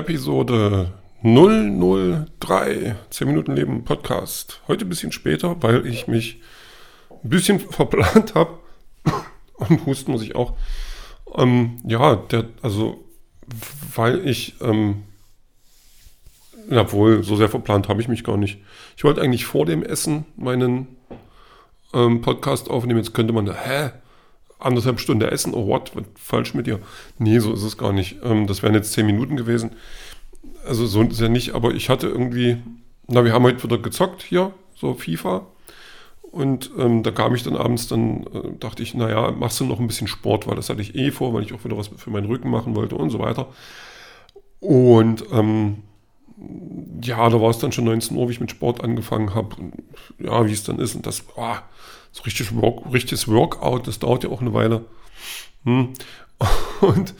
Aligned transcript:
Episode 0.00 0.94
003 1.22 2.96
10 3.10 3.28
Minuten 3.28 3.54
Leben 3.54 3.84
Podcast. 3.84 4.62
Heute 4.66 4.86
ein 4.86 4.88
bisschen 4.88 5.12
später, 5.12 5.62
weil 5.62 5.84
ich 5.86 6.08
mich 6.08 6.40
ein 7.22 7.28
bisschen 7.28 7.60
verplant 7.70 8.34
habe. 8.34 8.60
Und 9.56 9.84
husten 9.84 10.12
muss 10.12 10.22
ich 10.22 10.34
auch. 10.34 10.56
Ähm, 11.36 11.82
ja, 11.84 12.16
der, 12.16 12.46
also, 12.62 13.04
weil 13.94 14.26
ich, 14.26 14.54
ähm, 14.62 15.02
obwohl, 16.70 17.22
so 17.22 17.36
sehr 17.36 17.50
verplant 17.50 17.90
habe 17.90 18.00
ich 18.00 18.08
mich 18.08 18.24
gar 18.24 18.38
nicht. 18.38 18.58
Ich 18.96 19.04
wollte 19.04 19.20
eigentlich 19.20 19.44
vor 19.44 19.66
dem 19.66 19.82
Essen 19.82 20.24
meinen 20.34 20.96
ähm, 21.92 22.22
Podcast 22.22 22.70
aufnehmen. 22.70 23.00
Jetzt 23.00 23.12
könnte 23.12 23.34
man, 23.34 23.54
hä? 23.54 23.90
Anderthalb 24.60 25.00
Stunden 25.00 25.28
essen, 25.28 25.54
oh 25.54 25.66
what, 25.66 25.94
was 25.94 26.04
falsch 26.16 26.54
mit 26.54 26.66
dir? 26.66 26.80
Nee, 27.18 27.38
so 27.38 27.52
ist 27.52 27.62
es 27.62 27.78
gar 27.78 27.92
nicht. 27.92 28.16
Ähm, 28.22 28.46
das 28.46 28.62
wären 28.62 28.74
jetzt 28.74 28.92
zehn 28.92 29.06
Minuten 29.06 29.36
gewesen. 29.36 29.72
Also 30.66 30.86
so 30.86 31.02
ist 31.02 31.20
ja 31.20 31.28
nicht, 31.28 31.54
aber 31.54 31.72
ich 31.74 31.88
hatte 31.88 32.08
irgendwie, 32.08 32.58
na, 33.06 33.24
wir 33.24 33.32
haben 33.32 33.44
heute 33.44 33.62
wieder 33.62 33.78
gezockt 33.78 34.22
hier, 34.22 34.52
so 34.74 34.94
FIFA. 34.94 35.46
Und 36.22 36.70
ähm, 36.78 37.02
da 37.02 37.10
kam 37.10 37.34
ich 37.34 37.42
dann 37.42 37.56
abends, 37.56 37.88
dann 37.88 38.24
äh, 38.32 38.56
dachte 38.58 38.82
ich, 38.82 38.94
naja, 38.94 39.32
machst 39.32 39.58
du 39.58 39.64
noch 39.64 39.80
ein 39.80 39.88
bisschen 39.88 40.06
Sport, 40.06 40.46
weil 40.46 40.54
das 40.54 40.68
hatte 40.68 40.80
ich 40.80 40.94
eh 40.94 41.10
vor, 41.10 41.34
weil 41.34 41.42
ich 41.42 41.52
auch 41.52 41.64
wieder 41.64 41.76
was 41.76 41.88
für 41.88 42.10
meinen 42.10 42.26
Rücken 42.26 42.50
machen 42.50 42.76
wollte 42.76 42.94
und 42.94 43.10
so 43.10 43.18
weiter. 43.18 43.48
Und 44.60 45.24
ähm, 45.32 45.78
ja, 47.02 47.28
da 47.28 47.40
war 47.40 47.50
es 47.50 47.58
dann 47.58 47.72
schon 47.72 47.84
19 47.84 48.16
Uhr, 48.16 48.28
wie 48.28 48.32
ich 48.32 48.40
mit 48.40 48.50
Sport 48.50 48.82
angefangen 48.82 49.34
habe. 49.34 49.56
Ja, 50.18 50.46
wie 50.46 50.52
es 50.52 50.64
dann 50.64 50.78
ist. 50.78 50.94
Und 50.94 51.06
das, 51.06 51.24
oh, 51.36 51.56
so 52.12 52.22
richtig 52.22 52.54
Work, 52.56 52.92
richtiges 52.92 53.28
Workout, 53.28 53.86
das 53.86 53.98
dauert 53.98 54.24
ja 54.24 54.30
auch 54.30 54.40
eine 54.40 54.54
Weile. 54.54 54.84
Hm. 55.64 55.92
Und 56.80 57.14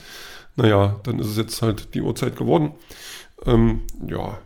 naja, 0.55 0.99
dann 1.03 1.19
ist 1.19 1.27
es 1.27 1.37
jetzt 1.37 1.61
halt 1.61 1.93
die 1.93 2.01
Uhrzeit 2.01 2.35
geworden. 2.35 2.71
Ähm, 3.45 3.81
ja, 4.07 4.37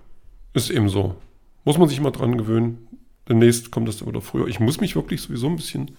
ist 0.54 0.70
eben 0.70 0.90
so. 0.90 1.16
Muss 1.64 1.78
man 1.78 1.90
sich 1.90 2.00
mal 2.00 2.12
dran 2.12 2.38
gewöhnen. 2.38 2.88
Demnächst 3.28 3.72
kommt 3.72 3.88
das 3.88 3.98
dann 3.98 4.08
wieder 4.08 4.22
früher. 4.22 4.48
Ich 4.48 4.60
muss 4.60 4.80
mich 4.80 4.96
wirklich 4.96 5.22
sowieso 5.22 5.48
ein 5.48 5.56
bisschen, 5.56 5.98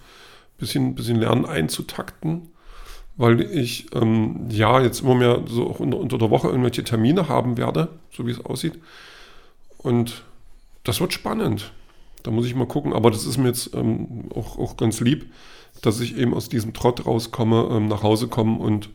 bisschen, 0.57 0.95
bisschen 0.95 1.17
lernen 1.17 1.45
einzutakten, 1.45 2.49
weil 3.17 3.41
ich 3.41 3.93
ähm, 3.93 4.47
ja 4.49 4.81
jetzt 4.81 5.01
immer 5.01 5.15
mehr 5.15 5.43
so 5.45 5.69
auch 5.69 5.79
unter, 5.79 5.97
unter 5.97 6.17
der 6.17 6.29
Woche 6.29 6.47
irgendwelche 6.47 6.85
Termine 6.85 7.27
haben 7.27 7.57
werde, 7.57 7.89
so 8.11 8.25
wie 8.25 8.31
es 8.31 8.43
aussieht. 8.43 8.79
Und 9.77 10.23
das 10.83 10.99
wird 10.99 11.13
spannend. 11.13 11.71
Da 12.23 12.31
muss 12.31 12.45
ich 12.45 12.55
mal 12.55 12.67
gucken, 12.67 12.93
aber 12.93 13.11
das 13.11 13.25
ist 13.25 13.37
mir 13.37 13.47
jetzt 13.47 13.73
ähm, 13.73 14.29
auch, 14.35 14.57
auch 14.57 14.77
ganz 14.77 14.99
lieb, 14.99 15.31
dass 15.81 15.99
ich 15.99 16.17
eben 16.17 16.33
aus 16.33 16.49
diesem 16.49 16.73
Trott 16.73 17.05
rauskomme, 17.05 17.69
ähm, 17.71 17.87
nach 17.87 18.03
Hause 18.03 18.27
komme 18.27 18.57
und 18.57 18.89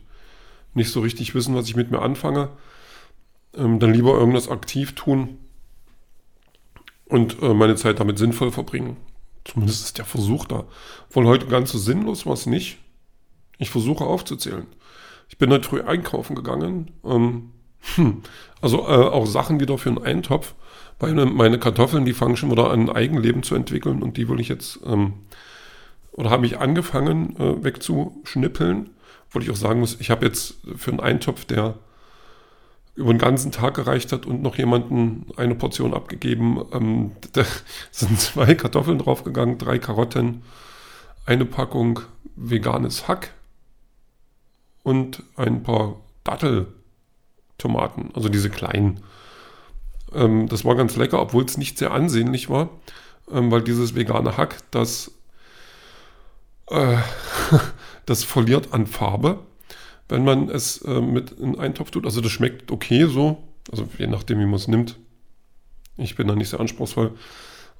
nicht 0.73 0.91
so 0.91 1.01
richtig 1.01 1.33
wissen, 1.33 1.55
was 1.55 1.67
ich 1.67 1.75
mit 1.75 1.91
mir 1.91 2.01
anfange. 2.01 2.49
Ähm, 3.55 3.79
dann 3.79 3.93
lieber 3.93 4.13
irgendwas 4.13 4.49
aktiv 4.49 4.93
tun 4.93 5.37
und 7.05 7.41
äh, 7.41 7.53
meine 7.53 7.75
Zeit 7.75 7.99
damit 7.99 8.17
sinnvoll 8.17 8.51
verbringen. 8.51 8.97
Zumindest 9.45 9.85
ist 9.85 9.97
der 9.97 10.05
Versuch 10.05 10.45
da. 10.45 10.65
Wohl 11.11 11.25
heute 11.25 11.47
ganz 11.47 11.71
so 11.71 11.77
sinnlos 11.77 12.25
war 12.25 12.33
es 12.33 12.45
nicht. 12.45 12.77
Ich 13.57 13.69
versuche 13.69 14.05
aufzuzählen. 14.05 14.65
Ich 15.29 15.37
bin 15.37 15.51
heute 15.51 15.67
früh 15.67 15.81
einkaufen 15.81 16.35
gegangen. 16.35 16.91
Ähm, 17.03 17.51
hm, 17.95 18.23
also 18.61 18.79
äh, 18.87 19.09
auch 19.09 19.25
Sachen 19.25 19.59
wieder 19.59 19.77
für 19.77 19.89
einen 19.89 20.03
Eintopf. 20.03 20.55
Weil 20.99 21.13
meine 21.13 21.59
Kartoffeln, 21.59 22.05
die 22.05 22.13
fangen 22.13 22.37
schon 22.37 22.51
wieder 22.51 22.71
an, 22.71 22.89
Eigenleben 22.89 23.43
zu 23.43 23.55
entwickeln 23.55 24.01
und 24.01 24.17
die 24.17 24.29
will 24.29 24.39
ich 24.39 24.47
jetzt, 24.47 24.79
ähm, 24.85 25.13
oder 26.11 26.29
habe 26.29 26.45
ich 26.45 26.59
angefangen 26.59 27.35
äh, 27.37 27.63
wegzuschnippeln. 27.63 28.89
Obwohl 29.27 29.43
ich 29.43 29.51
auch 29.51 29.55
sagen 29.55 29.79
muss, 29.79 29.99
ich 29.99 30.11
habe 30.11 30.25
jetzt 30.25 30.55
für 30.75 30.91
einen 30.91 30.99
Eintopf, 30.99 31.45
der 31.45 31.75
über 32.95 33.11
den 33.11 33.19
ganzen 33.19 33.51
Tag 33.51 33.73
gereicht 33.73 34.11
hat 34.11 34.25
und 34.25 34.43
noch 34.43 34.55
jemanden 34.57 35.25
eine 35.35 35.55
Portion 35.55 35.93
abgegeben. 35.93 36.63
Ähm, 36.71 37.11
da 37.33 37.43
sind 37.91 38.19
zwei 38.19 38.53
Kartoffeln 38.55 38.99
draufgegangen, 38.99 39.57
drei 39.57 39.79
Karotten, 39.79 40.43
eine 41.25 41.45
Packung 41.45 42.01
veganes 42.35 43.07
Hack 43.07 43.33
und 44.83 45.23
ein 45.35 45.63
paar 45.63 45.95
Datteltomaten, 46.23 48.11
also 48.13 48.29
diese 48.29 48.49
kleinen. 48.49 49.01
Ähm, 50.13 50.47
das 50.47 50.65
war 50.65 50.75
ganz 50.75 50.95
lecker, 50.95 51.21
obwohl 51.21 51.45
es 51.45 51.57
nicht 51.57 51.77
sehr 51.77 51.91
ansehnlich 51.91 52.49
war, 52.49 52.69
ähm, 53.31 53.51
weil 53.51 53.61
dieses 53.61 53.95
vegane 53.95 54.37
Hack, 54.37 54.57
das, 54.71 55.11
äh, 56.69 56.97
das 58.05 58.23
verliert 58.23 58.73
an 58.73 58.87
Farbe, 58.87 59.39
wenn 60.09 60.23
man 60.23 60.49
es 60.49 60.81
äh, 60.81 61.01
mit 61.01 61.31
in 61.31 61.57
einen 61.59 61.73
Topf 61.73 61.91
tut. 61.91 62.05
Also 62.05 62.21
das 62.21 62.31
schmeckt 62.31 62.71
okay 62.71 63.05
so, 63.05 63.43
also 63.71 63.87
je 63.97 64.07
nachdem, 64.07 64.39
wie 64.39 64.45
man 64.45 64.55
es 64.55 64.67
nimmt. 64.67 64.97
Ich 65.97 66.15
bin 66.15 66.27
da 66.27 66.35
nicht 66.35 66.49
sehr 66.49 66.59
anspruchsvoll. 66.59 67.11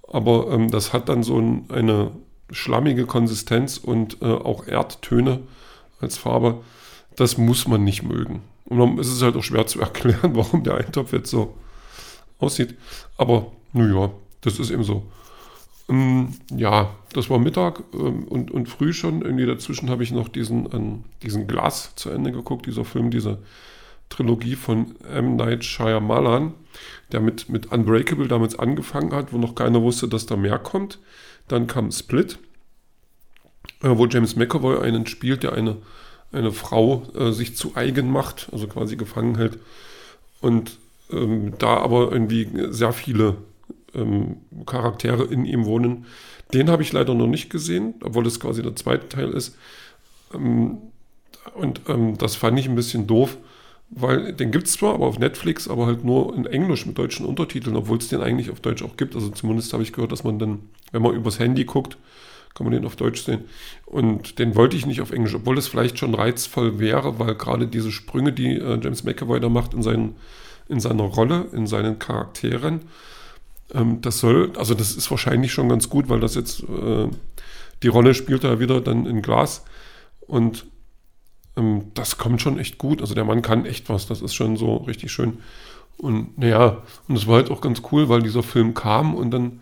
Aber 0.07 0.51
ähm, 0.51 0.69
das 0.69 0.93
hat 0.93 1.09
dann 1.09 1.23
so 1.23 1.39
ein, 1.39 1.65
eine 1.69 2.11
schlammige 2.51 3.05
Konsistenz 3.05 3.77
und 3.77 4.21
äh, 4.21 4.25
auch 4.25 4.67
Erdtöne 4.67 5.41
als 5.99 6.17
Farbe. 6.17 6.61
Das 7.15 7.37
muss 7.37 7.67
man 7.67 7.83
nicht 7.83 8.03
mögen. 8.03 8.41
Und 8.65 8.79
dann 8.79 8.97
ist 8.97 9.07
es 9.07 9.21
halt 9.21 9.35
auch 9.35 9.43
schwer 9.43 9.65
zu 9.65 9.79
erklären, 9.81 10.35
warum 10.35 10.63
der 10.63 10.75
Eintopf 10.75 11.13
jetzt 11.13 11.29
so 11.29 11.55
aussieht. 12.39 12.75
Aber 13.17 13.51
naja, 13.73 14.11
das 14.41 14.59
ist 14.59 14.71
eben 14.71 14.83
so. 14.83 15.03
Ähm, 15.89 16.33
ja, 16.55 16.95
das 17.13 17.29
war 17.29 17.39
Mittag 17.39 17.83
ähm, 17.93 18.23
und, 18.25 18.51
und 18.51 18.69
früh 18.69 18.93
schon. 18.93 19.21
Irgendwie 19.21 19.45
dazwischen 19.45 19.89
habe 19.89 20.03
ich 20.03 20.11
noch 20.11 20.29
diesen, 20.29 20.71
ähm, 20.73 21.03
diesen 21.21 21.47
Glas 21.47 21.95
zu 21.95 22.09
Ende 22.09 22.31
geguckt, 22.31 22.65
dieser 22.65 22.85
Film, 22.85 23.09
diese 23.09 23.39
Trilogie 24.09 24.55
von 24.55 24.95
M. 25.11 25.35
Night 25.35 25.65
Shyamalan, 25.65 26.53
der 27.11 27.19
mit, 27.19 27.49
mit 27.49 27.71
Unbreakable 27.71 28.27
damals 28.27 28.57
angefangen 28.57 29.13
hat, 29.13 29.33
wo 29.33 29.37
noch 29.37 29.55
keiner 29.55 29.81
wusste, 29.81 30.07
dass 30.07 30.25
da 30.25 30.35
mehr 30.35 30.59
kommt. 30.59 30.99
Dann 31.47 31.67
kam 31.67 31.91
Split, 31.91 32.37
äh, 33.81 33.89
wo 33.89 34.05
James 34.05 34.35
McAvoy 34.35 34.79
einen 34.85 35.07
spielt, 35.07 35.43
der 35.43 35.53
eine, 35.53 35.77
eine 36.31 36.51
Frau 36.51 37.03
äh, 37.15 37.31
sich 37.31 37.57
zu 37.57 37.75
eigen 37.75 38.11
macht, 38.11 38.49
also 38.51 38.67
quasi 38.67 38.95
gefangen 38.95 39.35
hält. 39.35 39.59
Und 40.41 40.77
ähm, 41.11 41.53
da 41.59 41.77
aber 41.77 42.11
irgendwie 42.11 42.47
sehr 42.69 42.93
viele 42.93 43.37
ähm, 43.95 44.37
Charaktere 44.65 45.23
in 45.23 45.45
ihm 45.45 45.65
wohnen. 45.65 46.05
Den 46.53 46.69
habe 46.69 46.83
ich 46.83 46.93
leider 46.93 47.13
noch 47.13 47.27
nicht 47.27 47.49
gesehen, 47.49 47.95
obwohl 48.03 48.27
es 48.27 48.39
quasi 48.39 48.61
der 48.61 48.75
zweite 48.75 49.09
Teil 49.09 49.29
ist. 49.29 49.57
Ähm, 50.33 50.77
und 51.55 51.81
ähm, 51.87 52.17
das 52.17 52.35
fand 52.35 52.59
ich 52.59 52.67
ein 52.67 52.75
bisschen 52.75 53.07
doof, 53.07 53.37
weil 53.89 54.33
den 54.33 54.51
gibt 54.51 54.67
es 54.67 54.73
zwar, 54.73 54.93
aber 54.95 55.05
auf 55.05 55.19
Netflix, 55.19 55.67
aber 55.67 55.85
halt 55.85 56.03
nur 56.03 56.35
in 56.35 56.45
Englisch 56.45 56.85
mit 56.85 56.97
deutschen 56.97 57.25
Untertiteln, 57.25 57.75
obwohl 57.75 57.97
es 57.97 58.07
den 58.07 58.21
eigentlich 58.21 58.49
auf 58.49 58.59
Deutsch 58.59 58.83
auch 58.83 58.97
gibt. 58.97 59.15
Also 59.15 59.29
zumindest 59.29 59.73
habe 59.73 59.83
ich 59.83 59.93
gehört, 59.93 60.11
dass 60.11 60.23
man 60.23 60.39
dann, 60.39 60.59
wenn 60.91 61.01
man 61.01 61.15
übers 61.15 61.39
Handy 61.39 61.65
guckt, 61.65 61.97
kann 62.53 62.65
man 62.65 62.73
den 62.73 62.85
auf 62.85 62.95
Deutsch 62.95 63.23
sehen. 63.23 63.45
Und 63.85 64.39
den 64.39 64.55
wollte 64.55 64.77
ich 64.77 64.85
nicht 64.85 65.01
auf 65.01 65.11
Englisch, 65.11 65.35
obwohl 65.35 65.57
es 65.57 65.67
vielleicht 65.67 65.97
schon 65.97 66.13
reizvoll 66.13 66.79
wäre, 66.79 67.19
weil 67.19 67.35
gerade 67.35 67.67
diese 67.67 67.91
Sprünge, 67.91 68.31
die 68.31 68.57
äh, 68.57 68.79
James 68.81 69.03
McAvoy 69.03 69.39
da 69.39 69.49
macht 69.49 69.73
in 69.73 69.81
seinen 69.81 70.15
in 70.67 70.79
seiner 70.79 71.03
Rolle, 71.03 71.47
in 71.51 71.67
seinen 71.67 71.99
Charakteren. 71.99 72.81
Ähm, 73.73 74.01
das 74.01 74.19
soll, 74.19 74.53
also 74.57 74.73
das 74.73 74.95
ist 74.95 75.09
wahrscheinlich 75.11 75.51
schon 75.51 75.69
ganz 75.69 75.89
gut, 75.89 76.09
weil 76.09 76.19
das 76.19 76.35
jetzt, 76.35 76.63
äh, 76.63 77.07
die 77.81 77.87
Rolle 77.87 78.13
spielt 78.13 78.43
er 78.43 78.59
wieder 78.59 78.81
dann 78.81 79.05
in 79.05 79.21
Glas 79.21 79.63
und 80.21 80.65
ähm, 81.57 81.91
das 81.93 82.17
kommt 82.17 82.41
schon 82.41 82.59
echt 82.59 82.77
gut. 82.77 83.01
Also 83.01 83.15
der 83.15 83.25
Mann 83.25 83.41
kann 83.41 83.65
echt 83.65 83.89
was, 83.89 84.07
das 84.07 84.21
ist 84.21 84.33
schon 84.33 84.57
so 84.57 84.77
richtig 84.77 85.11
schön. 85.11 85.39
Und 85.97 86.37
naja, 86.37 86.81
und 87.07 87.15
es 87.15 87.27
war 87.27 87.35
halt 87.35 87.51
auch 87.51 87.61
ganz 87.61 87.81
cool, 87.91 88.09
weil 88.09 88.21
dieser 88.21 88.43
Film 88.43 88.73
kam 88.73 89.15
und 89.15 89.31
dann 89.31 89.59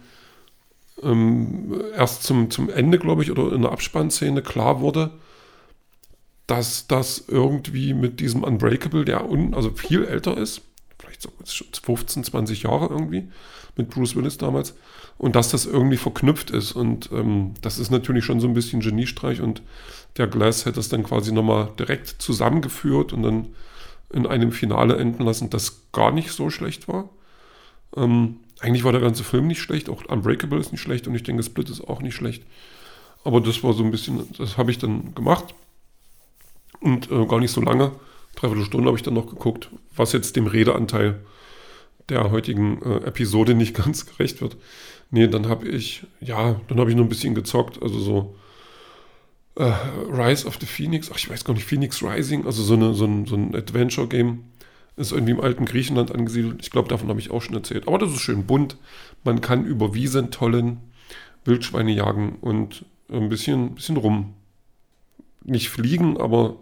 ähm, 1.03 1.81
erst 1.95 2.23
zum, 2.23 2.49
zum 2.49 2.69
Ende, 2.69 2.99
glaube 2.99 3.23
ich, 3.23 3.31
oder 3.31 3.51
in 3.53 3.63
der 3.63 3.71
Abspannszene 3.71 4.41
klar 4.41 4.81
wurde, 4.81 5.11
dass 6.47 6.87
das 6.87 7.25
irgendwie 7.27 7.93
mit 7.93 8.19
diesem 8.19 8.43
Unbreakable, 8.43 9.05
der 9.05 9.29
un, 9.29 9.53
also 9.53 9.71
viel 9.71 10.03
älter 10.03 10.37
ist, 10.37 10.61
so 11.21 11.29
15, 11.83 12.23
20 12.23 12.63
Jahre 12.63 12.87
irgendwie 12.87 13.27
mit 13.77 13.89
Bruce 13.89 14.15
Willis 14.15 14.37
damals. 14.37 14.75
Und 15.17 15.35
dass 15.35 15.49
das 15.49 15.65
irgendwie 15.65 15.97
verknüpft 15.97 16.51
ist. 16.51 16.73
Und 16.73 17.09
ähm, 17.11 17.53
das 17.61 17.79
ist 17.79 17.91
natürlich 17.91 18.25
schon 18.25 18.39
so 18.39 18.47
ein 18.47 18.53
bisschen 18.53 18.81
Geniestreich. 18.81 19.41
Und 19.41 19.61
der 20.17 20.27
Glass 20.27 20.65
hätte 20.65 20.79
es 20.79 20.89
dann 20.89 21.03
quasi 21.03 21.31
nochmal 21.31 21.69
direkt 21.77 22.07
zusammengeführt 22.07 23.13
und 23.13 23.23
dann 23.23 23.47
in 24.11 24.27
einem 24.27 24.51
Finale 24.51 24.97
enden 24.97 25.23
lassen, 25.23 25.49
das 25.49 25.81
gar 25.91 26.11
nicht 26.11 26.31
so 26.31 26.49
schlecht 26.49 26.87
war. 26.87 27.09
Ähm, 27.95 28.37
eigentlich 28.59 28.83
war 28.83 28.91
der 28.91 29.01
ganze 29.01 29.23
Film 29.23 29.47
nicht 29.47 29.61
schlecht, 29.61 29.89
auch 29.89 30.05
Unbreakable 30.05 30.59
ist 30.59 30.71
nicht 30.71 30.81
schlecht 30.81 31.07
und 31.07 31.15
ich 31.15 31.23
denke, 31.23 31.43
Split 31.43 31.69
ist 31.69 31.81
auch 31.81 32.01
nicht 32.01 32.15
schlecht. 32.15 32.43
Aber 33.23 33.41
das 33.41 33.63
war 33.63 33.73
so 33.73 33.83
ein 33.83 33.91
bisschen, 33.91 34.27
das 34.37 34.57
habe 34.57 34.71
ich 34.71 34.79
dann 34.79 35.15
gemacht 35.15 35.55
und 36.79 37.11
äh, 37.11 37.25
gar 37.25 37.39
nicht 37.39 37.51
so 37.51 37.61
lange 37.61 37.91
dreiviertel 38.35 38.65
Stunde 38.65 38.87
habe 38.87 38.97
ich 38.97 39.03
dann 39.03 39.13
noch 39.13 39.27
geguckt, 39.27 39.69
was 39.95 40.13
jetzt 40.13 40.35
dem 40.35 40.47
Redeanteil 40.47 41.19
der 42.09 42.31
heutigen 42.31 42.81
äh, 42.81 43.05
Episode 43.05 43.55
nicht 43.55 43.75
ganz 43.83 44.05
gerecht 44.05 44.41
wird. 44.41 44.57
Nee, 45.09 45.27
dann 45.27 45.47
habe 45.47 45.67
ich, 45.67 46.03
ja, 46.19 46.59
dann 46.67 46.79
habe 46.79 46.89
ich 46.89 46.95
noch 46.95 47.03
ein 47.03 47.09
bisschen 47.09 47.35
gezockt, 47.35 47.81
also 47.81 47.99
so 47.99 48.35
äh, 49.55 49.71
Rise 50.09 50.47
of 50.47 50.57
the 50.59 50.65
Phoenix, 50.65 51.11
ach, 51.11 51.17
ich 51.17 51.29
weiß 51.29 51.43
gar 51.43 51.53
nicht, 51.53 51.65
Phoenix 51.65 52.01
Rising, 52.01 52.45
also 52.45 52.63
so, 52.63 52.73
eine, 52.73 52.93
so 52.93 53.05
ein, 53.05 53.25
so 53.25 53.35
ein 53.35 53.55
Adventure-Game. 53.55 54.45
Ist 54.97 55.13
irgendwie 55.13 55.31
im 55.31 55.39
alten 55.39 55.65
Griechenland 55.65 56.13
angesiedelt. 56.13 56.57
Ich 56.61 56.69
glaube, 56.69 56.89
davon 56.89 57.07
habe 57.07 57.19
ich 57.19 57.31
auch 57.31 57.41
schon 57.41 57.55
erzählt. 57.55 57.87
Aber 57.87 57.97
das 57.97 58.11
ist 58.11 58.19
schön 58.19 58.45
bunt. 58.45 58.75
Man 59.23 59.39
kann 59.39 59.65
über 59.65 59.93
Wiesen 59.93 60.31
tollen, 60.31 60.79
Wildschweine 61.45 61.91
jagen 61.91 62.37
und 62.41 62.85
ein 63.09 63.29
bisschen, 63.29 63.73
bisschen 63.75 63.95
rum. 63.95 64.33
Nicht 65.43 65.69
fliegen, 65.69 66.19
aber 66.19 66.57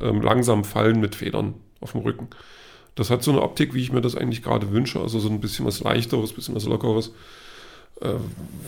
ähm, 0.00 0.22
langsam 0.22 0.64
fallen 0.64 1.00
mit 1.00 1.14
Federn 1.14 1.54
auf 1.80 1.92
dem 1.92 2.02
Rücken. 2.02 2.28
Das 2.94 3.10
hat 3.10 3.22
so 3.22 3.30
eine 3.30 3.42
Optik, 3.42 3.74
wie 3.74 3.80
ich 3.80 3.92
mir 3.92 4.00
das 4.00 4.16
eigentlich 4.16 4.42
gerade 4.42 4.72
wünsche. 4.72 5.00
Also 5.00 5.18
so 5.20 5.28
ein 5.28 5.40
bisschen 5.40 5.64
was 5.64 5.80
Leichteres, 5.80 6.32
bisschen 6.32 6.54
was 6.54 6.64
Lockeres. 6.64 7.12
Äh, 8.00 8.14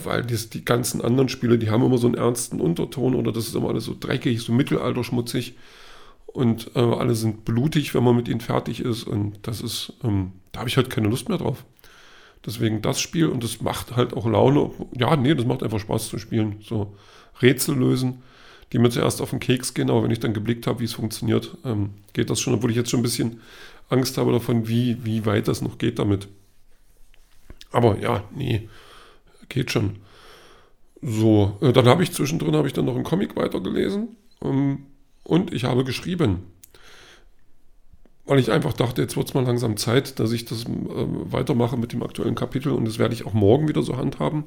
weil 0.03 0.23
das, 0.23 0.49
die 0.49 0.63
ganzen 0.63 1.01
anderen 1.01 1.29
Spiele, 1.29 1.57
die 1.57 1.69
haben 1.69 1.83
immer 1.83 1.97
so 1.97 2.07
einen 2.07 2.15
ernsten 2.15 2.61
Unterton 2.61 3.15
oder 3.15 3.31
das 3.31 3.47
ist 3.47 3.55
immer 3.55 3.69
alles 3.69 3.85
so 3.85 3.95
dreckig, 3.99 4.41
so 4.41 4.53
mittelalterschmutzig 4.53 5.55
und 6.27 6.71
äh, 6.75 6.79
alle 6.79 7.15
sind 7.15 7.45
blutig, 7.45 7.93
wenn 7.93 8.03
man 8.03 8.15
mit 8.15 8.27
ihnen 8.27 8.41
fertig 8.41 8.79
ist 8.79 9.03
und 9.03 9.39
das 9.43 9.61
ist, 9.61 9.93
ähm, 10.03 10.33
da 10.51 10.59
habe 10.59 10.69
ich 10.69 10.77
halt 10.77 10.89
keine 10.89 11.07
Lust 11.07 11.29
mehr 11.29 11.37
drauf. 11.37 11.65
Deswegen 12.45 12.81
das 12.81 12.99
Spiel 12.99 13.27
und 13.27 13.43
das 13.43 13.61
macht 13.61 13.95
halt 13.95 14.13
auch 14.13 14.27
Laune. 14.27 14.71
Ja, 14.95 15.15
nee, 15.15 15.33
das 15.33 15.45
macht 15.45 15.63
einfach 15.63 15.79
Spaß 15.79 16.09
zu 16.09 16.19
spielen. 16.19 16.57
So 16.61 16.93
Rätsel 17.41 17.75
lösen, 17.75 18.21
die 18.71 18.79
mir 18.79 18.89
zuerst 18.89 19.21
auf 19.21 19.29
den 19.29 19.39
Keks 19.39 19.73
gehen, 19.73 19.89
aber 19.89 20.03
wenn 20.03 20.11
ich 20.11 20.19
dann 20.19 20.33
geblickt 20.33 20.67
habe, 20.67 20.79
wie 20.79 20.85
es 20.85 20.93
funktioniert, 20.93 21.57
ähm, 21.65 21.91
geht 22.13 22.29
das 22.29 22.39
schon, 22.39 22.53
obwohl 22.53 22.71
ich 22.71 22.77
jetzt 22.77 22.89
schon 22.89 23.01
ein 23.01 23.03
bisschen 23.03 23.41
Angst 23.89 24.17
habe 24.17 24.31
davon, 24.31 24.67
wie, 24.67 24.97
wie 25.03 25.25
weit 25.25 25.47
das 25.47 25.61
noch 25.61 25.77
geht 25.77 25.99
damit. 25.99 26.27
Aber 27.71 27.99
ja, 27.99 28.23
nee, 28.35 28.69
geht 29.49 29.71
schon. 29.71 29.97
So, 31.01 31.57
äh, 31.61 31.73
dann 31.73 31.87
habe 31.87 32.03
ich 32.03 32.13
zwischendrin 32.13 32.55
habe 32.55 32.67
ich 32.67 32.73
dann 32.73 32.85
noch 32.85 32.95
einen 32.95 33.03
Comic 33.03 33.35
weitergelesen 33.35 34.15
ähm, 34.41 34.85
und 35.23 35.53
ich 35.53 35.65
habe 35.65 35.83
geschrieben. 35.83 36.43
Weil 38.25 38.39
ich 38.39 38.51
einfach 38.51 38.71
dachte, 38.71 39.01
jetzt 39.01 39.17
wird 39.17 39.27
es 39.27 39.33
mal 39.33 39.43
langsam 39.43 39.75
Zeit, 39.75 40.17
dass 40.19 40.31
ich 40.31 40.45
das 40.45 40.63
äh, 40.63 40.67
weitermache 40.67 41.75
mit 41.75 41.91
dem 41.91 42.03
aktuellen 42.03 42.35
Kapitel 42.35 42.71
und 42.71 42.85
das 42.85 42.99
werde 42.99 43.13
ich 43.13 43.25
auch 43.25 43.33
morgen 43.33 43.67
wieder 43.67 43.81
so 43.81 43.97
handhaben. 43.97 44.45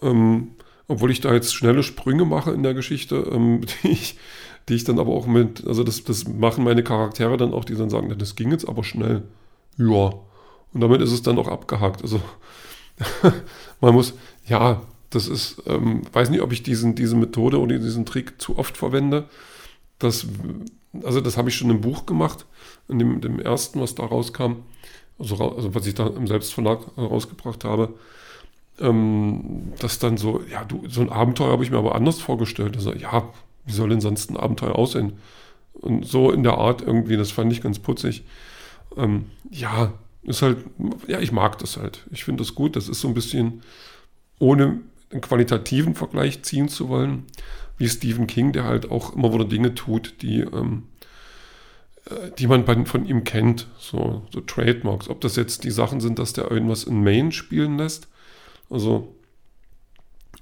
Ähm, 0.00 0.52
obwohl 0.88 1.10
ich 1.10 1.20
da 1.20 1.32
jetzt 1.32 1.54
schnelle 1.54 1.82
Sprünge 1.82 2.24
mache 2.24 2.50
in 2.50 2.62
der 2.62 2.74
Geschichte, 2.74 3.16
ähm, 3.30 3.60
die, 3.82 3.88
ich, 3.88 4.16
die 4.68 4.74
ich 4.74 4.84
dann 4.84 4.98
aber 4.98 5.12
auch 5.12 5.26
mit, 5.26 5.66
also 5.66 5.84
das, 5.84 6.02
das 6.04 6.26
machen 6.26 6.64
meine 6.64 6.82
Charaktere 6.82 7.36
dann 7.36 7.52
auch, 7.52 7.64
die 7.64 7.76
dann 7.76 7.90
sagen, 7.90 8.12
das 8.18 8.34
ging 8.34 8.50
jetzt 8.50 8.68
aber 8.68 8.82
schnell. 8.82 9.22
Ja. 9.76 10.14
Und 10.72 10.80
damit 10.80 11.00
ist 11.00 11.12
es 11.12 11.22
dann 11.22 11.38
auch 11.38 11.48
abgehakt. 11.48 12.02
Also 12.02 12.20
man 13.80 13.94
muss, 13.94 14.14
ja, 14.46 14.82
das 15.10 15.28
ist, 15.28 15.62
ähm, 15.66 16.02
weiß 16.12 16.30
nicht, 16.30 16.42
ob 16.42 16.52
ich 16.52 16.62
diesen, 16.62 16.94
diese 16.94 17.16
Methode 17.16 17.60
oder 17.60 17.78
diesen 17.78 18.04
Trick 18.04 18.40
zu 18.40 18.58
oft 18.58 18.76
verwende. 18.76 19.28
Das, 19.98 20.26
also 21.02 21.20
das 21.20 21.36
habe 21.36 21.48
ich 21.48 21.56
schon 21.56 21.70
im 21.70 21.80
Buch 21.80 22.06
gemacht, 22.06 22.46
in 22.88 22.98
dem, 22.98 23.20
dem 23.20 23.40
ersten, 23.40 23.80
was 23.80 23.94
da 23.94 24.04
rauskam, 24.04 24.64
also, 25.18 25.36
also 25.36 25.74
was 25.74 25.86
ich 25.86 25.94
da 25.94 26.06
im 26.06 26.26
Selbstverlag 26.26 26.80
rausgebracht 26.96 27.64
habe. 27.64 27.94
Ähm, 28.80 29.72
das 29.78 29.98
dann 29.98 30.16
so, 30.16 30.42
ja, 30.50 30.64
du, 30.64 30.82
so 30.88 31.00
ein 31.00 31.10
Abenteuer 31.10 31.52
habe 31.52 31.64
ich 31.64 31.70
mir 31.70 31.78
aber 31.78 31.94
anders 31.94 32.20
vorgestellt. 32.20 32.76
Also, 32.76 32.92
ja, 32.92 33.28
wie 33.64 33.72
soll 33.72 33.88
denn 33.90 34.00
sonst 34.00 34.30
ein 34.30 34.36
Abenteuer 34.36 34.76
aussehen? 34.76 35.14
Und 35.72 36.06
so 36.06 36.32
in 36.32 36.42
der 36.42 36.58
Art 36.58 36.82
irgendwie, 36.82 37.16
das 37.16 37.30
fand 37.30 37.52
ich 37.52 37.60
ganz 37.60 37.78
putzig. 37.78 38.24
Ähm, 38.96 39.26
ja, 39.50 39.92
ist 40.22 40.42
halt, 40.42 40.58
ja, 41.06 41.20
ich 41.20 41.32
mag 41.32 41.58
das 41.58 41.76
halt. 41.76 42.06
Ich 42.10 42.24
finde 42.24 42.42
das 42.42 42.54
gut. 42.54 42.76
Das 42.76 42.88
ist 42.88 43.00
so 43.00 43.08
ein 43.08 43.14
bisschen, 43.14 43.62
ohne 44.38 44.80
einen 45.10 45.20
qualitativen 45.20 45.94
Vergleich 45.94 46.42
ziehen 46.42 46.68
zu 46.68 46.88
wollen, 46.88 47.24
wie 47.78 47.88
Stephen 47.88 48.26
King, 48.26 48.52
der 48.52 48.64
halt 48.64 48.90
auch 48.90 49.14
immer 49.14 49.32
wieder 49.32 49.44
Dinge 49.44 49.74
tut, 49.74 50.20
die, 50.22 50.40
ähm, 50.40 50.84
äh, 52.06 52.30
die 52.38 52.46
man 52.46 52.86
von 52.86 53.06
ihm 53.06 53.24
kennt, 53.24 53.68
so, 53.78 54.22
so 54.32 54.40
Trademarks. 54.40 55.08
Ob 55.08 55.20
das 55.20 55.36
jetzt 55.36 55.64
die 55.64 55.70
Sachen 55.70 56.00
sind, 56.00 56.18
dass 56.18 56.32
der 56.32 56.50
irgendwas 56.50 56.84
in 56.84 57.02
Maine 57.02 57.32
spielen 57.32 57.78
lässt, 57.78 58.08
also, 58.70 59.14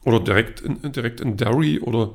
oder 0.04 0.20
direkt 0.20 0.60
in, 0.60 0.92
direkt 0.92 1.20
in 1.20 1.36
Derry, 1.36 1.80
oder 1.80 2.14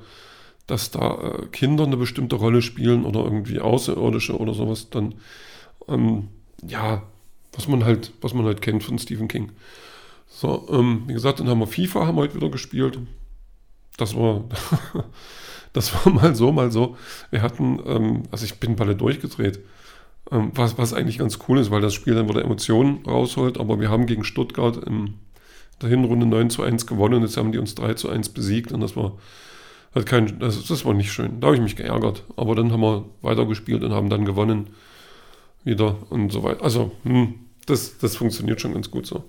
dass 0.68 0.92
da 0.92 1.20
äh, 1.22 1.46
Kinder 1.48 1.84
eine 1.86 1.98
bestimmte 1.98 2.38
Rolle 2.38 2.62
spielen 2.62 3.06
oder 3.06 3.24
irgendwie 3.24 3.60
Außerirdische 3.60 4.38
oder 4.38 4.54
sowas, 4.54 4.90
dann, 4.90 5.16
ähm, 5.88 6.30
ja, 6.66 7.04
was 7.54 7.68
man 7.68 7.84
halt, 7.84 8.14
was 8.22 8.34
man 8.34 8.46
halt 8.46 8.62
kennt 8.62 8.84
von 8.84 8.98
Stephen 8.98 9.28
King. 9.28 9.52
So, 10.28 10.68
ähm, 10.72 11.04
wie 11.08 11.14
gesagt, 11.14 11.40
dann 11.40 11.50
haben 11.50 11.60
wir 11.60 11.68
FIFA 11.68 12.08
haben 12.08 12.16
wir 12.16 12.22
heute 12.22 12.36
wieder 12.36 12.50
gespielt. 12.50 13.00
Das 13.98 14.16
war, 14.16 14.46
das 15.74 15.94
war 15.94 16.14
mal 16.14 16.36
so, 16.36 16.52
mal 16.54 16.72
so. 16.72 16.96
Wir 17.30 17.42
hatten, 17.42 17.80
ähm, 17.86 18.24
also 18.32 18.46
ich 18.46 18.60
bin 18.60 18.80
alle 18.80 18.96
durchgedreht. 18.96 19.60
Ähm, 20.32 20.52
was, 20.56 20.78
was 20.78 20.94
eigentlich 20.94 21.18
ganz 21.18 21.40
cool 21.48 21.60
ist, 21.60 21.72
weil 21.72 21.82
das 21.82 21.94
Spiel 21.94 22.16
dann 22.16 22.30
wieder 22.30 22.44
Emotionen 22.44 23.06
rausholt, 23.06 23.60
aber 23.60 23.80
wir 23.82 23.90
haben 23.90 24.06
gegen 24.06 24.24
Stuttgart 24.24 24.78
in 24.78 25.16
der 25.82 25.90
Hinrunde 25.90 26.26
9 26.26 26.50
zu 26.50 26.64
1 26.64 26.88
gewonnen 26.88 27.16
und 27.16 27.22
jetzt 27.24 27.38
haben 27.38 27.52
die 27.52 27.58
uns 27.58 27.76
3 27.76 27.96
zu 27.96 28.10
1 28.10 28.30
besiegt 28.30 28.72
und 28.72 28.82
das 28.82 28.96
war 28.96 29.14
hat 29.94 30.06
kein, 30.06 30.40
das, 30.40 30.66
das 30.66 30.86
war 30.86 30.94
nicht 30.94 31.12
schön. 31.12 31.40
Da 31.40 31.48
habe 31.48 31.58
ich 31.58 31.62
mich 31.62 31.76
geärgert. 31.76 32.24
Aber 32.38 32.56
dann 32.56 32.72
haben 32.72 32.82
wir 32.82 33.06
weitergespielt 33.22 33.84
und 33.84 33.92
haben 33.92 34.10
dann 34.10 34.26
gewonnen 34.26 34.70
wieder 35.64 35.98
und 36.10 36.32
so 36.32 36.44
weiter. 36.44 36.64
Also, 36.64 36.92
hm, 37.04 37.36
das, 37.66 37.98
das 37.98 38.16
funktioniert 38.16 38.62
schon 38.62 38.74
ganz 38.74 38.90
gut 38.90 39.06
so. 39.06 39.26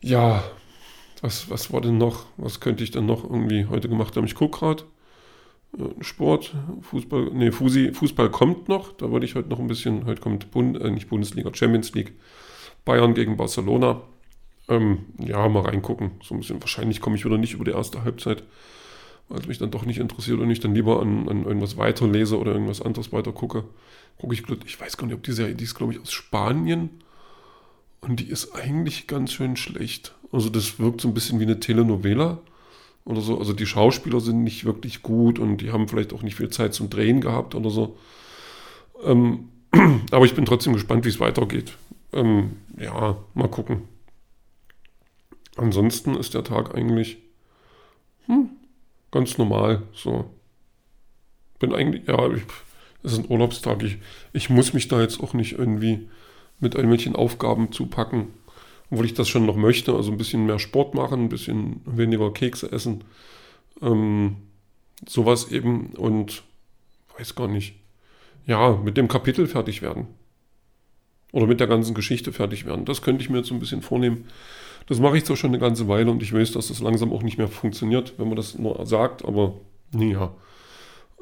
Ja, 0.00 0.42
was, 1.20 1.50
was 1.50 1.72
war 1.72 1.80
denn 1.80 1.98
noch? 1.98 2.26
Was 2.36 2.60
könnte 2.60 2.84
ich 2.84 2.92
denn 2.92 3.06
noch 3.06 3.24
irgendwie 3.24 3.66
heute 3.66 3.88
gemacht 3.88 4.16
haben? 4.16 4.24
Ich 4.24 4.34
gucke 4.34 4.58
gerade. 4.58 4.84
Äh, 5.76 6.02
Sport, 6.02 6.54
Fußball, 6.82 7.30
nee, 7.32 7.50
Fusi, 7.50 7.92
Fußball 7.92 8.30
kommt 8.30 8.68
noch. 8.68 8.92
Da 8.92 9.10
wollte 9.10 9.26
ich 9.26 9.34
heute 9.34 9.48
noch 9.48 9.58
ein 9.58 9.66
bisschen, 9.66 10.06
heute 10.06 10.20
kommt 10.20 10.50
Bund, 10.52 10.80
äh, 10.80 10.90
nicht 10.90 11.08
Bundesliga, 11.08 11.50
Champions 11.52 11.92
League. 11.92 12.12
Bayern 12.84 13.14
gegen 13.14 13.36
Barcelona. 13.36 14.00
Ähm, 14.70 15.00
ja, 15.18 15.46
mal 15.48 15.62
reingucken. 15.62 16.12
So 16.22 16.34
ein 16.34 16.40
bisschen. 16.40 16.62
Wahrscheinlich 16.62 17.00
komme 17.00 17.16
ich 17.16 17.24
wieder 17.24 17.36
nicht 17.36 17.52
über 17.52 17.64
die 17.64 17.72
erste 17.72 18.04
Halbzeit, 18.04 18.44
weil 19.28 19.40
es 19.40 19.48
mich 19.48 19.58
dann 19.58 19.70
doch 19.70 19.84
nicht 19.84 19.98
interessiert 19.98 20.40
und 20.40 20.50
ich 20.50 20.60
dann 20.60 20.74
lieber 20.74 21.02
an, 21.02 21.28
an 21.28 21.44
irgendwas 21.44 21.76
weiterlese 21.76 22.38
oder 22.38 22.52
irgendwas 22.52 22.80
anderes 22.80 23.12
weiter 23.12 23.32
gucke 23.32 23.64
gucke 24.20 24.34
ich, 24.34 24.44
ich 24.66 24.80
weiß 24.80 24.96
gar 24.96 25.06
nicht, 25.06 25.16
ob 25.16 25.22
die 25.22 25.32
Serie, 25.32 25.54
die 25.54 25.64
ist 25.64 25.74
glaube 25.74 25.92
ich 25.92 26.00
aus 26.00 26.12
Spanien 26.12 26.90
und 28.00 28.20
die 28.20 28.28
ist 28.28 28.54
eigentlich 28.54 29.06
ganz 29.06 29.32
schön 29.32 29.56
schlecht. 29.56 30.14
Also 30.32 30.48
das 30.48 30.78
wirkt 30.78 31.00
so 31.00 31.08
ein 31.08 31.14
bisschen 31.14 31.40
wie 31.40 31.44
eine 31.44 31.60
Telenovela 31.60 32.38
oder 33.04 33.20
so. 33.20 33.38
Also 33.38 33.52
die 33.52 33.66
Schauspieler 33.66 34.20
sind 34.20 34.44
nicht 34.44 34.64
wirklich 34.64 35.02
gut 35.02 35.38
und 35.38 35.58
die 35.58 35.72
haben 35.72 35.88
vielleicht 35.88 36.12
auch 36.12 36.22
nicht 36.22 36.36
viel 36.36 36.50
Zeit 36.50 36.74
zum 36.74 36.90
Drehen 36.90 37.20
gehabt 37.20 37.54
oder 37.54 37.70
so. 37.70 37.96
Ähm, 39.04 39.48
aber 40.10 40.24
ich 40.24 40.34
bin 40.34 40.44
trotzdem 40.44 40.74
gespannt, 40.74 41.04
wie 41.04 41.08
es 41.08 41.20
weitergeht. 41.20 41.76
Ähm, 42.12 42.56
ja, 42.78 43.16
mal 43.34 43.48
gucken. 43.48 43.82
Ansonsten 45.60 46.16
ist 46.16 46.32
der 46.32 46.42
Tag 46.42 46.74
eigentlich 46.74 47.18
hm, 48.24 48.48
ganz 49.10 49.36
normal. 49.36 49.82
So. 49.92 50.24
Bin 51.58 51.74
eigentlich, 51.74 52.08
ja, 52.08 52.30
es 53.02 53.12
ist 53.12 53.18
ein 53.18 53.30
Urlaubstag. 53.30 53.82
Ich, 53.82 53.98
ich 54.32 54.48
muss 54.48 54.72
mich 54.72 54.88
da 54.88 55.02
jetzt 55.02 55.22
auch 55.22 55.34
nicht 55.34 55.58
irgendwie 55.58 56.08
mit 56.60 56.76
irgendwelchen 56.76 57.14
Aufgaben 57.14 57.72
zupacken, 57.72 58.28
obwohl 58.90 59.04
ich 59.04 59.12
das 59.12 59.28
schon 59.28 59.44
noch 59.44 59.56
möchte. 59.56 59.92
Also 59.92 60.10
ein 60.10 60.16
bisschen 60.16 60.46
mehr 60.46 60.58
Sport 60.58 60.94
machen, 60.94 61.24
ein 61.24 61.28
bisschen 61.28 61.82
weniger 61.84 62.32
Kekse 62.32 62.72
essen. 62.72 63.04
Ähm, 63.82 64.36
sowas 65.06 65.50
eben 65.50 65.88
und 65.88 66.42
weiß 67.18 67.34
gar 67.34 67.48
nicht. 67.48 67.74
Ja, 68.46 68.80
mit 68.82 68.96
dem 68.96 69.08
Kapitel 69.08 69.46
fertig 69.46 69.82
werden. 69.82 70.06
Oder 71.32 71.46
mit 71.46 71.60
der 71.60 71.66
ganzen 71.66 71.92
Geschichte 71.92 72.32
fertig 72.32 72.64
werden. 72.64 72.86
Das 72.86 73.02
könnte 73.02 73.22
ich 73.22 73.28
mir 73.28 73.38
jetzt 73.38 73.48
so 73.48 73.54
ein 73.54 73.60
bisschen 73.60 73.82
vornehmen. 73.82 74.24
Das 74.90 74.98
mache 74.98 75.16
ich 75.16 75.24
zwar 75.24 75.36
schon 75.36 75.50
eine 75.50 75.60
ganze 75.60 75.86
Weile 75.86 76.10
und 76.10 76.20
ich 76.20 76.32
weiß, 76.32 76.50
dass 76.50 76.66
das 76.66 76.80
langsam 76.80 77.12
auch 77.12 77.22
nicht 77.22 77.38
mehr 77.38 77.46
funktioniert, 77.46 78.14
wenn 78.16 78.26
man 78.26 78.34
das 78.34 78.58
nur 78.58 78.84
sagt, 78.86 79.24
aber 79.24 79.54
ja. 79.96 80.34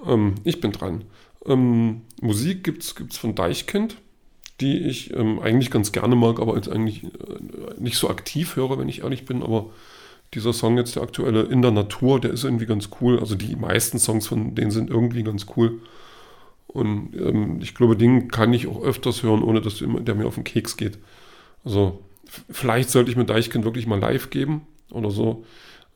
Ähm, 0.06 0.36
ich 0.44 0.62
bin 0.62 0.72
dran. 0.72 1.04
Ähm, 1.44 2.00
Musik 2.22 2.64
gibt 2.64 2.82
es 2.82 3.18
von 3.18 3.34
Deichkind, 3.34 3.98
die 4.62 4.78
ich 4.78 5.12
ähm, 5.12 5.38
eigentlich 5.40 5.70
ganz 5.70 5.92
gerne 5.92 6.16
mag, 6.16 6.40
aber 6.40 6.56
jetzt 6.56 6.70
eigentlich 6.70 7.04
äh, 7.04 7.08
nicht 7.78 7.98
so 7.98 8.08
aktiv 8.08 8.56
höre, 8.56 8.78
wenn 8.78 8.88
ich 8.88 9.02
ehrlich 9.02 9.26
bin. 9.26 9.42
Aber 9.42 9.66
dieser 10.32 10.54
Song 10.54 10.78
jetzt, 10.78 10.96
der 10.96 11.02
aktuelle 11.02 11.42
In 11.42 11.60
der 11.60 11.70
Natur, 11.70 12.22
der 12.22 12.30
ist 12.30 12.44
irgendwie 12.44 12.64
ganz 12.64 12.88
cool. 13.02 13.20
Also 13.20 13.34
die 13.34 13.54
meisten 13.54 13.98
Songs 13.98 14.28
von 14.28 14.54
denen 14.54 14.70
sind 14.70 14.88
irgendwie 14.88 15.24
ganz 15.24 15.44
cool. 15.58 15.82
Und 16.68 17.14
ähm, 17.20 17.58
ich 17.60 17.74
glaube, 17.74 17.98
den 17.98 18.28
kann 18.28 18.54
ich 18.54 18.66
auch 18.66 18.82
öfters 18.82 19.22
hören, 19.22 19.42
ohne 19.42 19.60
dass 19.60 19.84
der 19.84 20.14
mir 20.14 20.26
auf 20.26 20.36
den 20.36 20.44
Keks 20.44 20.78
geht. 20.78 20.96
Also 21.66 22.00
vielleicht 22.50 22.90
sollte 22.90 23.10
ich 23.10 23.16
mir 23.16 23.24
Deichkind 23.24 23.64
wirklich 23.64 23.86
mal 23.86 23.98
live 23.98 24.30
geben 24.30 24.66
oder 24.90 25.10
so. 25.10 25.44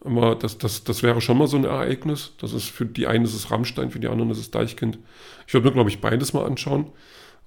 Aber 0.04 0.34
das, 0.34 0.58
das, 0.58 0.84
das 0.84 1.02
wäre 1.02 1.20
schon 1.20 1.38
mal 1.38 1.46
so 1.46 1.56
ein 1.56 1.64
Ereignis. 1.64 2.32
Das 2.38 2.52
ist 2.52 2.68
für 2.70 2.86
die 2.86 3.06
einen 3.06 3.24
ist 3.24 3.34
es 3.34 3.50
Rammstein, 3.50 3.90
für 3.90 4.00
die 4.00 4.08
anderen 4.08 4.30
ist 4.30 4.38
es 4.38 4.50
Deichkind. 4.50 4.98
Ich 5.46 5.54
würde 5.54 5.68
mir, 5.68 5.72
glaube 5.72 5.90
ich, 5.90 6.00
beides 6.00 6.32
mal 6.32 6.44
anschauen. 6.44 6.90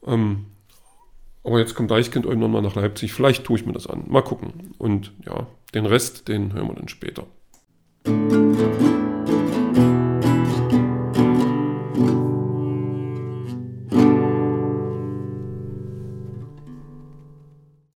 Ähm, 0.06 0.46
aber 1.44 1.60
jetzt 1.60 1.75
kommt 1.75 1.92
Deichkind 1.92 2.25
irgendwann 2.25 2.51
mal 2.51 2.62
nach 2.62 2.75
Leipzig. 2.75 3.13
Vielleicht 3.13 3.44
tue 3.44 3.60
ich 3.60 3.65
mir 3.65 3.74
das 3.74 3.88
an. 3.88 4.06
Mal 4.08 4.24
gucken. 4.24 4.74
Und 4.77 5.12
ja, 5.25 5.48
den 5.74 5.86
Rest, 5.86 6.27
den 6.27 6.54
hören 6.54 6.68
wir 6.68 6.75
dann 6.75 6.88
später. 6.88 7.27